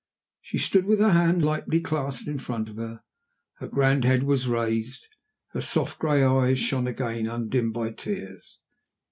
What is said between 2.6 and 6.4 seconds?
of her. Her grand head was raised; her soft gray